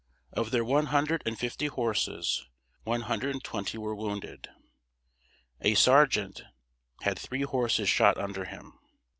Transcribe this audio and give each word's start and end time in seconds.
Of 0.33 0.49
their 0.49 0.65
one 0.65 0.87
hundred 0.87 1.21
and 1.27 1.37
fifty 1.37 1.67
horses, 1.67 2.47
one 2.85 3.01
hundred 3.01 3.35
and 3.35 3.43
twenty 3.43 3.77
were 3.77 3.93
wounded. 3.95 4.49
A 5.61 5.75
sergeant 5.75 6.41
had 7.03 7.19
three 7.19 7.43
horses 7.43 7.87
shot 7.87 8.17
under 8.17 8.45
him. 8.45 8.79